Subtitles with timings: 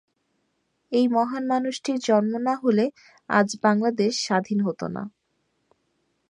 [0.91, 2.85] এই মহান মানুষটির জন্ম না হলে
[3.29, 5.03] আজ বাংলাদেশ স্বাধীন হতো না।